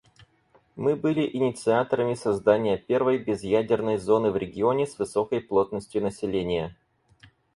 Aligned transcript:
Мы 0.75 0.95
были 0.95 1.29
инициаторами 1.31 2.15
создания 2.15 2.75
первой 2.79 3.19
безъядерной 3.19 3.99
зоны 3.99 4.31
в 4.31 4.35
регионе 4.37 4.87
с 4.87 4.97
высокой 4.97 5.41
плотностью 5.41 6.01
населения. 6.01 6.75